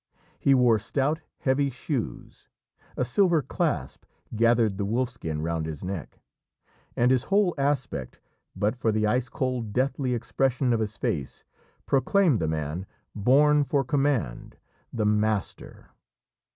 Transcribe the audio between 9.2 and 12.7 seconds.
cold deathly expression of his face, proclaimed the